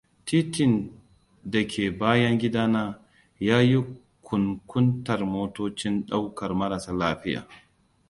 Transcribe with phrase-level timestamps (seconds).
[0.25, 0.73] Titin
[1.51, 2.83] da ke bayan gidana
[3.39, 3.83] ya yi
[4.23, 7.47] kunkuntar motocin daukar marasa lafiya.